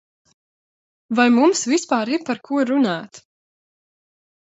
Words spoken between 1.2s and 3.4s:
mums vispār ir par ko runāt?